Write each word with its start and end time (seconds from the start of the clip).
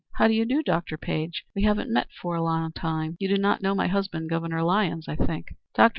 "How 0.13 0.27
d'y 0.27 0.43
do, 0.45 0.63
Dr. 0.63 0.97
Page? 0.97 1.43
We 1.53 1.61
haven't 1.61 1.91
met 1.93 2.07
for 2.11 2.33
a 2.35 2.41
long 2.41 2.71
time. 2.71 3.17
You 3.19 3.27
do 3.27 3.37
not 3.37 3.61
know 3.61 3.75
my 3.75 3.85
husband, 3.85 4.31
Governor 4.31 4.63
Lyons, 4.63 5.07
I 5.07 5.15
think. 5.15 5.53
Dr. 5.75 5.89